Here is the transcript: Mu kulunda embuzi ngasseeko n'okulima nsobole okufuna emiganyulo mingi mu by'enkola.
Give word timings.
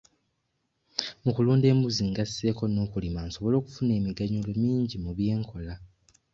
Mu 1.23 1.31
kulunda 1.35 1.65
embuzi 1.73 2.01
ngasseeko 2.11 2.63
n'okulima 2.69 3.19
nsobole 3.27 3.55
okufuna 3.57 3.91
emiganyulo 3.99 4.51
mingi 4.63 4.95
mu 5.03 5.11
by'enkola. 5.17 5.73